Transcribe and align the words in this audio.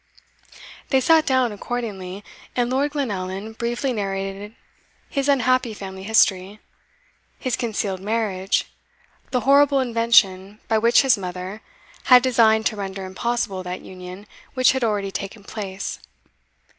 They 0.89 0.99
sate 0.99 1.27
down 1.27 1.51
accordingly; 1.51 2.23
and 2.55 2.71
Lord 2.71 2.91
Glenallan 2.93 3.53
briefly 3.55 3.93
narrated 3.93 4.55
his 5.11 5.29
unhappy 5.29 5.75
family 5.75 6.01
history 6.01 6.59
his 7.37 7.55
concealed 7.55 7.99
marriage 7.99 8.65
the 9.29 9.41
horrible 9.41 9.79
invention 9.79 10.59
by 10.67 10.79
which 10.79 11.03
his 11.03 11.19
mother 11.19 11.61
had 12.05 12.23
designed 12.23 12.65
to 12.65 12.75
render 12.75 13.05
impossible 13.05 13.61
that 13.61 13.83
union 13.83 14.25
which 14.55 14.71
had 14.71 14.83
already 14.83 15.11
taken 15.11 15.43
place. 15.43 15.99